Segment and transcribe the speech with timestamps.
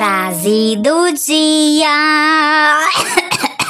[0.00, 2.78] Frase do dia.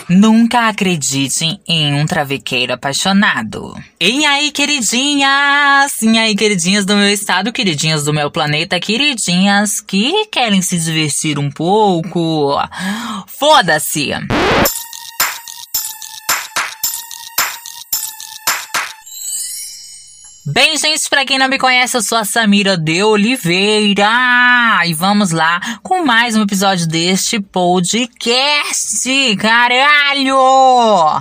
[0.08, 3.74] Nunca acreditem em um travequeiro apaixonado.
[4.00, 6.00] E aí, queridinhas?
[6.00, 11.36] E aí, queridinhas do meu estado, queridinhas do meu planeta, queridinhas que querem se divertir
[11.36, 12.56] um pouco?
[13.26, 14.12] Foda-se!
[20.52, 24.10] Bem, gente, para quem não me conhece, eu sou a Samira de Oliveira
[24.84, 31.20] e vamos lá com mais um episódio deste podcast, caralho!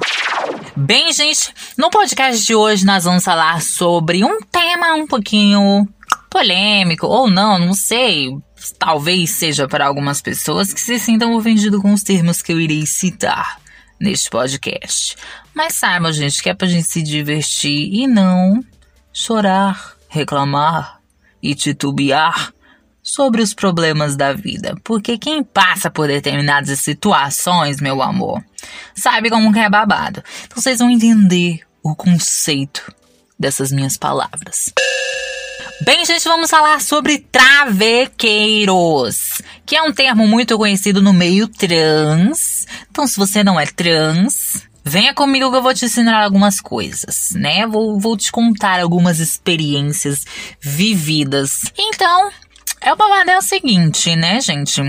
[0.76, 5.88] Bem, gente, no podcast de hoje nós vamos falar sobre um tema um pouquinho
[6.28, 8.36] polêmico ou não, não sei.
[8.80, 12.84] Talvez seja para algumas pessoas que se sintam ofendidos com os termos que eu irei
[12.88, 13.60] citar
[14.00, 15.16] neste podcast.
[15.54, 18.64] Mas saiba, gente, que é pra gente se divertir e não
[19.14, 21.00] chorar, reclamar
[21.42, 22.54] e titubear
[23.02, 28.44] sobre os problemas da vida, porque quem passa por determinadas situações, meu amor,
[28.94, 30.24] sabe como que é babado.
[30.46, 32.94] Então vocês vão entender o conceito
[33.38, 34.74] dessas minhas palavras.
[35.82, 42.68] Bem, gente, vamos falar sobre travequeiros, que é um termo muito conhecido no meio trans.
[42.92, 47.32] Então, se você não é trans, Venha comigo que eu vou te ensinar algumas coisas,
[47.36, 47.68] né?
[47.68, 50.26] Vou, vou te contar algumas experiências
[50.60, 51.64] vividas.
[51.78, 52.32] Então,
[52.82, 54.82] é o babado é o seguinte, né, gente?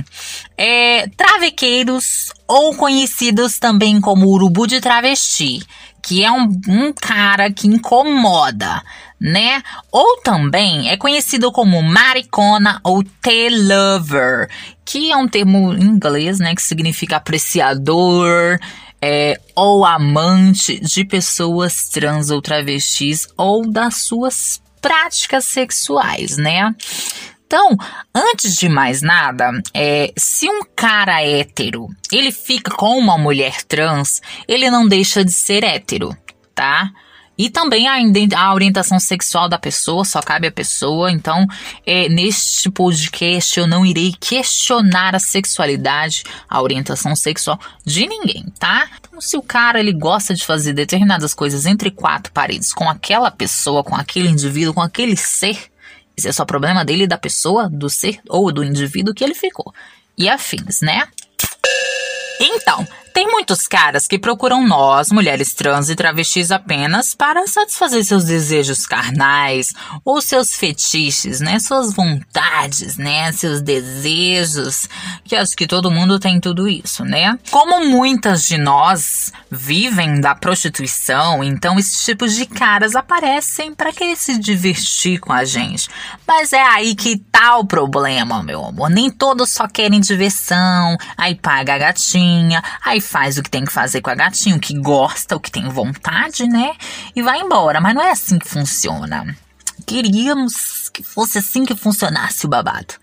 [0.57, 5.61] É, travequeiros, ou conhecidos também como urubu de travesti,
[6.03, 8.83] que é um, um cara que incomoda,
[9.21, 9.61] né?
[9.91, 14.49] Ou também é conhecido como maricona ou T-lover,
[14.85, 18.59] que é um termo em inglês, né, que significa apreciador,
[19.03, 26.75] é, ou amante de pessoas trans ou travestis ou das suas práticas sexuais, né?
[27.47, 27.77] Então,
[28.15, 34.21] antes de mais nada, é, se um cara hétero ele fica com uma mulher trans,
[34.47, 36.17] ele não deixa de ser hétero,
[36.55, 36.91] tá?
[37.41, 37.95] E também a,
[38.39, 41.11] a, orientação sexual da pessoa, só cabe à pessoa.
[41.11, 41.47] Então,
[41.87, 48.91] é, neste podcast eu não irei questionar a sexualidade, a orientação sexual de ninguém, tá?
[49.01, 53.31] Então, se o cara ele gosta de fazer determinadas coisas entre quatro paredes com aquela
[53.31, 55.59] pessoa, com aquele indivíduo, com aquele ser,
[56.15, 59.73] esse é só problema dele, da pessoa, do ser ou do indivíduo que ele ficou.
[60.19, 61.09] E afins, né?
[62.39, 68.25] Então, tem muitos caras que procuram nós, mulheres trans e travestis, apenas para satisfazer seus
[68.25, 69.73] desejos carnais
[70.05, 71.59] ou seus fetiches, né?
[71.59, 73.33] Suas vontades, né?
[73.33, 74.89] Seus desejos.
[75.25, 77.39] Que acho que todo mundo tem tudo isso, né?
[77.51, 84.17] Como muitas de nós vivem da prostituição, então esses tipos de caras aparecem para querer
[84.17, 85.89] se divertir com a gente.
[86.27, 88.89] Mas é aí que tá o problema, meu amor.
[88.89, 93.73] Nem todos só querem diversão, aí paga a gatinha, aí faz o que tem que
[93.73, 96.75] fazer com a gatinha, o que gosta, o que tem vontade, né?
[97.15, 97.81] E vai embora.
[97.81, 99.37] Mas não é assim que funciona.
[99.87, 102.95] Queríamos que fosse assim que funcionasse o babado.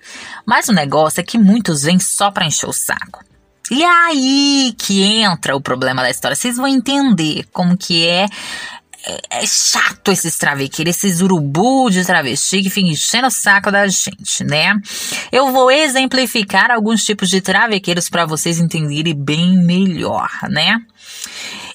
[0.46, 3.24] Mas o negócio é que muitos vêm só pra encher o saco.
[3.70, 6.36] E é aí que entra o problema da história.
[6.36, 8.28] Vocês vão entender como que é
[9.08, 13.88] é, é chato esses travequeiros, esses urubu de travesti que ficam enchendo o saco da
[13.88, 14.76] gente, né?
[15.32, 20.78] Eu vou exemplificar alguns tipos de travequeiros para vocês entenderem bem melhor, né?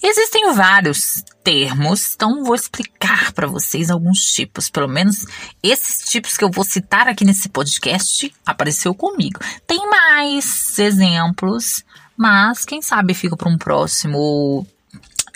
[0.02, 5.24] Existem vários termos, então vou explicar para vocês alguns tipos, pelo menos
[5.62, 9.40] esses tipos que eu vou citar aqui nesse podcast apareceu comigo.
[9.66, 11.84] Tem mais exemplos,
[12.16, 14.66] mas quem sabe fica para um próximo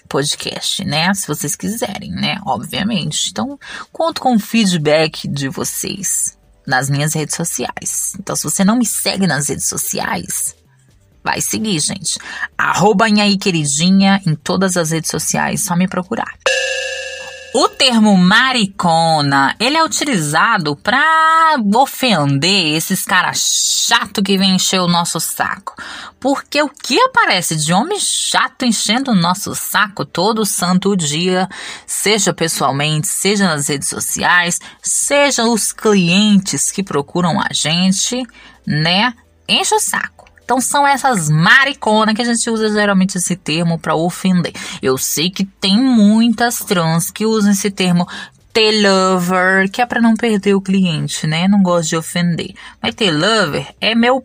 [0.06, 1.12] podcast, né?
[1.14, 2.38] Se vocês quiserem, né?
[2.46, 3.30] Obviamente.
[3.30, 3.58] Então,
[3.92, 6.36] conto com o feedback de vocês
[6.66, 8.14] nas minhas redes sociais.
[8.18, 10.56] Então, se você não me segue nas redes sociais,
[11.22, 12.18] vai seguir, gente.
[12.56, 16.34] Arroba aí, queridinha, em todas as redes sociais, só me procurar.
[17.58, 24.86] O termo maricona, ele é utilizado para ofender esses caras chato que vem encher o
[24.86, 25.74] nosso saco.
[26.20, 31.48] Porque o que aparece de homem chato enchendo o nosso saco todo santo dia,
[31.86, 38.22] seja pessoalmente, seja nas redes sociais, seja os clientes que procuram a gente,
[38.66, 39.14] né?
[39.48, 40.25] Enche o saco.
[40.47, 44.53] Então são essas mariconas que a gente usa geralmente esse termo para ofender.
[44.81, 48.07] Eu sei que tem muitas trans que usam esse termo
[48.53, 51.48] T-lover, que é para não perder o cliente, né?
[51.48, 52.54] Não gosto de ofender.
[52.81, 54.25] Mas T-lover é meu,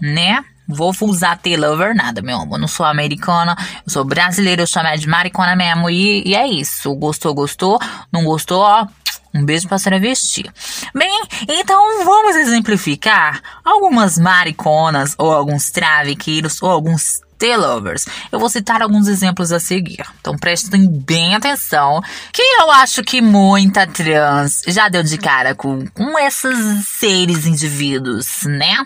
[0.00, 0.44] né?
[0.68, 2.60] Vou usar T-lover nada, meu amor.
[2.60, 5.90] Não sou americana, eu sou brasileira, eu chamo de maricona mesmo.
[5.90, 6.94] E, e é isso.
[6.94, 7.80] Gostou, gostou.
[8.12, 8.86] Não gostou, ó.
[9.36, 10.50] Um beijo pra travesti.
[10.94, 18.06] Bem, então vamos exemplificar algumas mariconas ou alguns travequeiros ou alguns T-lovers.
[18.32, 20.04] Eu vou citar alguns exemplos a seguir.
[20.20, 22.00] Então prestem bem atenção,
[22.32, 28.44] que eu acho que muita trans já deu de cara com, com esses seres indivíduos,
[28.44, 28.76] né?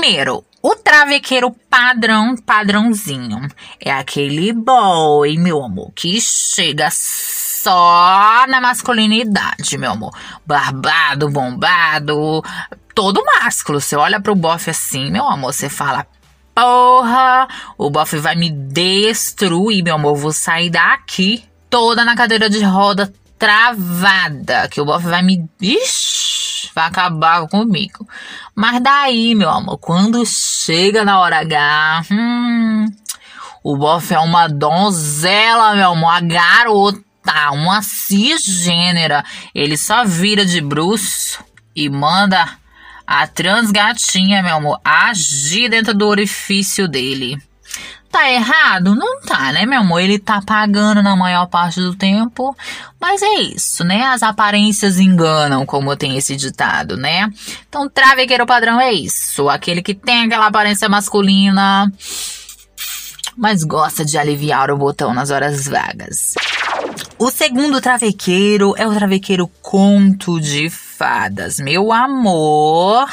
[0.00, 3.46] Primeiro, o travequeiro padrão, padrãozinho.
[3.78, 10.16] É aquele boy, meu amor, que chega só na masculinidade, meu amor.
[10.46, 12.42] Barbado, bombado,
[12.94, 13.78] todo másculo.
[13.78, 16.06] Você olha pro bofe assim, meu amor, você fala,
[16.54, 20.16] porra, o bofe vai me destruir, meu amor.
[20.16, 25.48] Vou sair daqui toda na cadeira de roda travada, que o bofe vai me.
[25.60, 26.19] Ixi,
[26.74, 28.06] vai acabar comigo.
[28.54, 32.86] Mas daí, meu amor, quando chega na hora H, hum,
[33.62, 37.00] o bofe é uma donzela, meu amor, a garota,
[37.52, 39.24] uma cisgênera.
[39.54, 41.44] Ele só vira de bruxo
[41.74, 42.48] e manda
[43.06, 47.36] a transgatinha, meu amor, agir dentro do orifício dele.
[48.10, 48.96] Tá errado?
[48.96, 50.00] Não tá, né, meu amor?
[50.00, 52.56] Ele tá pagando na maior parte do tempo.
[53.00, 54.04] Mas é isso, né?
[54.06, 57.30] As aparências enganam, como tem esse ditado, né?
[57.68, 59.48] Então, travequeiro padrão é isso.
[59.48, 61.90] Aquele que tem aquela aparência masculina,
[63.36, 66.34] mas gosta de aliviar o botão nas horas vagas.
[67.16, 73.08] O segundo travequeiro é o travequeiro conto de fadas, meu amor.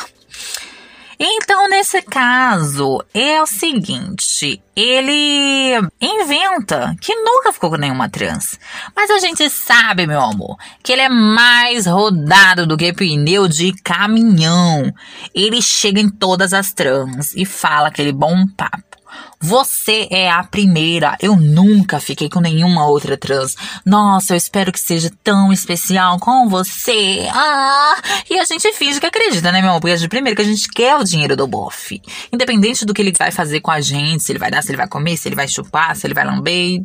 [1.20, 8.60] Então, nesse caso, é o seguinte: ele inventa que nunca ficou com nenhuma trans.
[8.96, 13.74] Mas a gente sabe, meu amor, que ele é mais rodado do que pneu de
[13.82, 14.94] caminhão.
[15.34, 18.97] Ele chega em todas as trans e fala aquele bom papo.
[19.40, 21.16] Você é a primeira.
[21.22, 23.56] Eu nunca fiquei com nenhuma outra trans.
[23.86, 27.28] Nossa, eu espero que seja tão especial com você.
[27.32, 27.96] Ah!
[28.30, 29.82] E a gente finge que acredita, né, meu amor?
[29.82, 32.02] Porque primeiro que a gente quer o dinheiro do bofe.
[32.32, 34.78] Independente do que ele vai fazer com a gente, se ele vai dar, se ele
[34.78, 36.82] vai comer, se ele vai chupar, se ele vai lamber.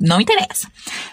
[0.00, 0.66] Não interessa.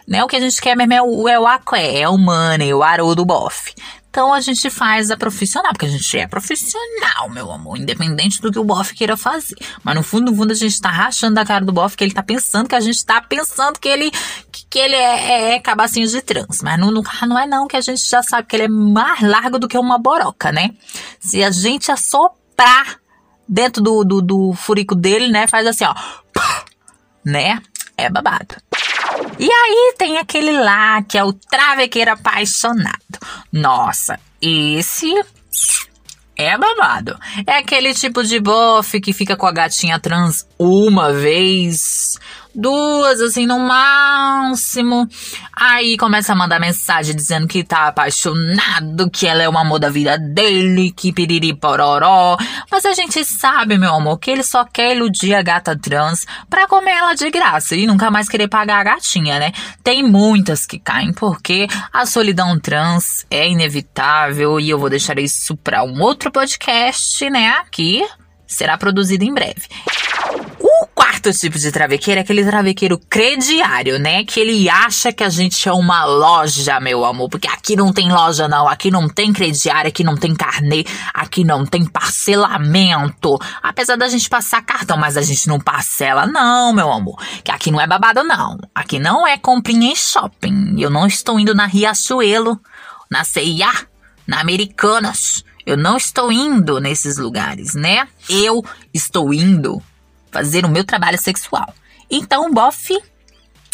[0.08, 0.24] Né?
[0.24, 2.82] O que a gente quer mesmo é o, é o aqué, é o money, o
[2.82, 3.74] aro do bofe.
[4.10, 8.52] Então a gente faz a profissional, porque a gente é profissional, meu amor, independente do
[8.52, 9.56] que o bofe queira fazer.
[9.84, 12.14] Mas no fundo, no fundo, a gente tá rachando a cara do bofe, que ele
[12.14, 14.10] tá pensando que a gente tá pensando que ele,
[14.52, 16.62] que, que ele é, é, é cabacinho de trans.
[16.64, 19.60] Mas no, não é não, que a gente já sabe que ele é mais largo
[19.60, 20.72] do que uma boroca, né?
[21.20, 23.00] Se a gente assoprar
[23.48, 25.96] dentro do, do, do furico dele, né, faz assim, ó,
[27.24, 27.62] né?
[27.96, 28.56] É babado.
[29.40, 33.18] E aí tem aquele lá que é o travequeiro apaixonado.
[33.54, 35.14] Nossa, esse
[36.36, 37.18] é babado.
[37.48, 42.20] É aquele tipo de bofe que fica com a gatinha trans uma vez,
[42.54, 45.08] duas, assim, no máximo.
[45.56, 49.90] Aí começa a mandar mensagem dizendo que tá apaixonado, que ela é o amor da
[49.90, 52.38] vida dele, que piriri pororó.
[52.72, 56.68] Mas a gente sabe, meu amor, que ele só quer iludir a gata trans pra
[56.68, 59.52] comer ela de graça e nunca mais querer pagar a gatinha, né?
[59.84, 65.56] Tem muitas que caem porque a solidão trans é inevitável e eu vou deixar isso
[65.58, 67.50] pra um outro podcast, né?
[67.50, 68.06] Aqui
[68.48, 69.68] será produzido em breve.
[71.22, 74.24] Tipo de travequeiro é aquele travequeiro crediário, né?
[74.24, 77.30] Que ele acha que a gente é uma loja, meu amor.
[77.30, 78.68] Porque aqui não tem loja, não.
[78.68, 83.38] Aqui não tem crediário, aqui não tem carnê, aqui não tem parcelamento.
[83.62, 87.18] Apesar da gente passar cartão, mas a gente não parcela, não, meu amor.
[87.44, 88.58] Que aqui não é babado, não.
[88.74, 90.76] Aqui não é comprinha em shopping.
[90.80, 92.60] Eu não estou indo na Riachuelo,
[93.10, 93.72] na CIA,
[94.26, 95.44] na Americanas.
[95.66, 98.08] Eu não estou indo nesses lugares, né?
[98.28, 99.82] Eu estou indo
[100.32, 101.74] fazer o meu trabalho sexual.
[102.10, 102.98] Então o bofe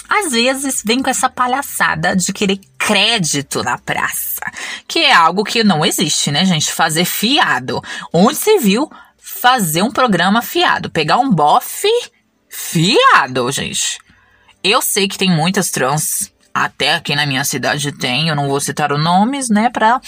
[0.08, 4.42] às vezes vem com essa palhaçada de querer crédito na praça,
[4.88, 6.72] que é algo que não existe, né, gente?
[6.72, 7.82] Fazer fiado.
[8.14, 10.92] Onde se viu fazer um programa fiado?
[10.92, 11.90] Pegar um bofe
[12.48, 14.00] fiado, gente.
[14.64, 18.62] Eu sei que tem muitas trans, até aqui na minha cidade tem, eu não vou
[18.62, 20.00] citar os nomes, né, pra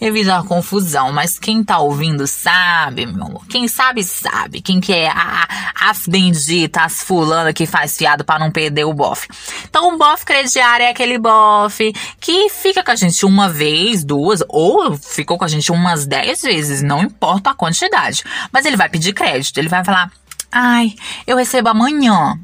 [0.00, 3.46] evitar confusão, mas quem tá ouvindo sabe, meu amor.
[3.46, 4.60] Quem sabe, sabe.
[4.60, 5.48] Quem que é a,
[5.80, 9.28] as benditas, as fulana que faz fiado para não perder o bofe.
[9.68, 14.42] Então, o bofe crediário é aquele bofe que fica com a gente uma vez, duas,
[14.48, 18.22] ou ficou com a gente umas dez vezes, não importa a quantidade.
[18.52, 20.10] Mas ele vai pedir crédito, ele vai falar,
[20.52, 20.94] ai,
[21.26, 22.38] eu recebo amanhã.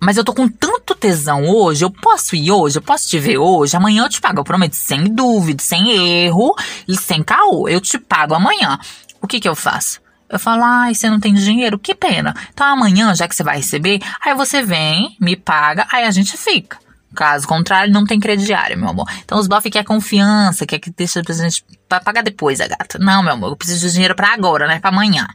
[0.00, 3.38] Mas eu tô com tanto tesão hoje, eu posso ir hoje, eu posso te ver
[3.38, 5.90] hoje, amanhã eu te pago, eu prometo, sem dúvida, sem
[6.24, 6.54] erro
[6.86, 8.78] e sem caô, eu te pago amanhã.
[9.20, 10.00] O que que eu faço?
[10.28, 11.78] Eu falo, ai, você não tem dinheiro?
[11.78, 12.34] Que pena.
[12.52, 16.36] Então amanhã, já que você vai receber, aí você vem, me paga, aí a gente
[16.36, 16.78] fica.
[17.14, 19.10] Caso contrário, não tem crediário, meu amor.
[19.24, 22.98] Então os bofe quer confiança, quer que deixa pra gente pra pagar depois a gata.
[22.98, 24.78] Não, meu amor, eu preciso de dinheiro para agora, né?
[24.78, 25.26] Pra amanhã.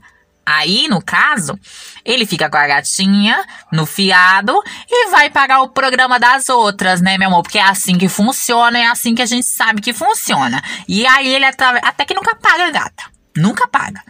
[0.46, 1.58] Aí, no caso,
[2.04, 4.54] ele fica com a gatinha no fiado
[4.90, 7.44] e vai pagar o programa das outras, né, meu amor?
[7.44, 10.62] Porque é assim que funciona, é assim que a gente sabe que funciona.
[10.88, 13.04] E aí ele até que nunca paga a gata.
[13.38, 14.02] Nunca paga.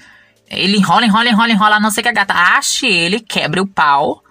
[0.48, 3.68] Ele enrola, enrola, enrola, enrola, a não ser que a gata ache ele, quebre o
[3.68, 4.24] pau,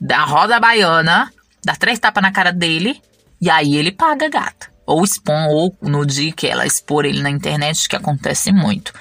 [0.00, 1.32] dá roda baiana,
[1.64, 3.00] dá três tapas na cara dele,
[3.40, 4.70] e aí ele paga a gata.
[4.86, 8.92] Ou expõe, ou no dia que ela expor ele na internet, que acontece muito.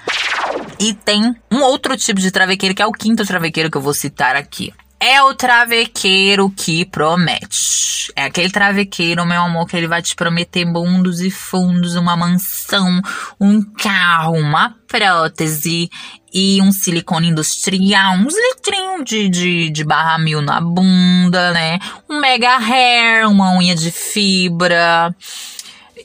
[0.80, 3.94] E tem um outro tipo de travequeiro, que é o quinto travequeiro que eu vou
[3.94, 4.74] citar aqui.
[4.98, 8.12] É o travequeiro que promete.
[8.16, 13.02] É aquele travequeiro, meu amor, que ele vai te prometer mundos e fundos, uma mansão,
[13.40, 15.90] um carro, uma prótese
[16.34, 21.80] e um silicone industrial, uns litrinhos de, de, de barra mil na bunda, né?
[22.10, 25.16] Um mega hair, uma unha de fibra.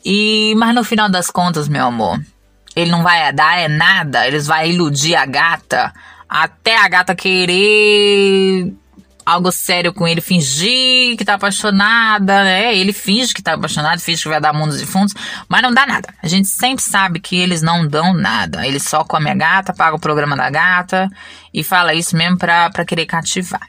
[0.05, 2.21] E, mas no final das contas, meu amor,
[2.75, 5.93] ele não vai dar é nada, eles vai iludir a gata
[6.29, 8.75] até a gata querer
[9.25, 12.77] algo sério com ele, fingir que tá apaixonada, né?
[12.77, 15.15] Ele finge que tá apaixonado, finge que vai dar mundos e fundos,
[15.49, 16.09] mas não dá nada.
[16.23, 18.67] A gente sempre sabe que eles não dão nada.
[18.67, 21.09] Eles só comem a gata, pagam o programa da gata
[21.53, 23.67] e fala isso mesmo pra, pra querer cativar.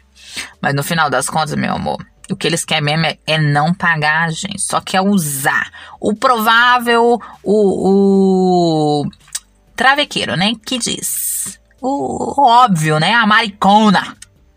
[0.62, 3.74] Mas no final das contas, meu amor, o que eles querem mesmo é, é não
[3.74, 5.72] pagar gente, só quer usar.
[6.00, 9.10] O provável, o, o
[9.75, 10.53] travequeiro, né?
[10.65, 11.60] Que diz.
[11.82, 13.13] O, o óbvio, né?
[13.13, 14.15] A maricona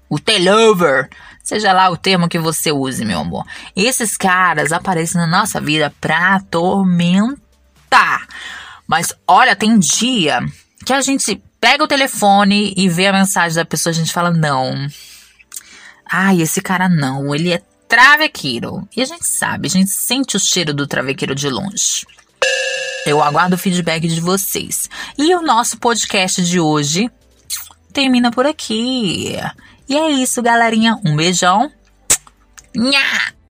[0.09, 1.09] o telover,
[1.43, 3.45] seja lá o termo que você use, meu amor.
[3.77, 8.27] Esses caras aparecem na nossa vida pra atormentar.
[8.87, 10.41] Mas olha, tem dia
[10.85, 14.31] que a gente pega o telefone e vê a mensagem da pessoa, a gente fala:
[14.31, 14.89] não.
[16.11, 18.89] Ai, esse cara não, ele é travequeiro.
[18.97, 22.07] E a gente sabe, a gente sente o cheiro do travequeiro de longe.
[23.07, 24.89] Eu aguardo o feedback de vocês.
[25.17, 27.11] E o nosso podcast de hoje
[27.93, 29.35] termina por aqui.
[29.89, 31.01] E é isso, galerinha.
[31.05, 31.73] Um beijão.
[32.77, 33.39] Nha!